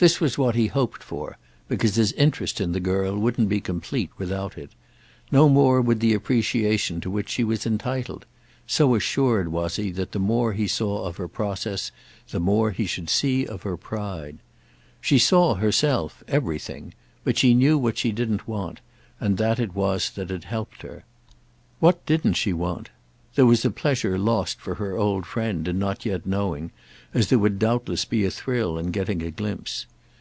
This 0.00 0.18
was 0.18 0.38
what 0.38 0.54
he 0.54 0.68
hoped 0.68 1.02
for, 1.02 1.36
because 1.68 1.96
his 1.96 2.12
interest 2.12 2.58
in 2.58 2.72
the 2.72 2.80
girl 2.80 3.18
wouldn't 3.18 3.50
be 3.50 3.60
complete 3.60 4.08
without 4.16 4.56
it. 4.56 4.70
No 5.30 5.46
more 5.46 5.82
would 5.82 6.00
the 6.00 6.14
appreciation 6.14 7.02
to 7.02 7.10
which 7.10 7.28
she 7.28 7.44
was 7.44 7.66
entitled—so 7.66 8.94
assured 8.94 9.48
was 9.52 9.76
he 9.76 9.90
that 9.90 10.12
the 10.12 10.18
more 10.18 10.54
he 10.54 10.66
saw 10.66 11.04
of 11.04 11.18
her 11.18 11.28
process 11.28 11.92
the 12.30 12.40
more 12.40 12.70
he 12.70 12.86
should 12.86 13.10
see 13.10 13.46
of 13.46 13.60
her 13.64 13.76
pride. 13.76 14.38
She 15.02 15.18
saw, 15.18 15.56
herself, 15.56 16.24
everything; 16.26 16.94
but 17.22 17.36
she 17.36 17.52
knew 17.52 17.76
what 17.76 17.98
she 17.98 18.10
didn't 18.10 18.48
want, 18.48 18.80
and 19.20 19.36
that 19.36 19.60
it 19.60 19.74
was 19.74 20.08
that 20.12 20.30
had 20.30 20.44
helped 20.44 20.80
her. 20.80 21.04
What 21.78 22.06
didn't 22.06 22.34
she 22.34 22.54
want?—there 22.54 23.46
was 23.46 23.64
a 23.64 23.70
pleasure 23.70 24.18
lost 24.18 24.60
for 24.60 24.74
her 24.76 24.96
old 24.98 25.24
friend 25.24 25.68
in 25.68 25.78
not 25.78 26.04
yet 26.04 26.26
knowing, 26.26 26.72
as 27.14 27.28
there 27.28 27.38
would 27.38 27.60
doubtless 27.60 28.04
be 28.04 28.24
a 28.24 28.30
thrill 28.30 28.76
in 28.76 28.90
getting 28.90 29.22
a 29.22 29.30
glimpse. 29.30 29.86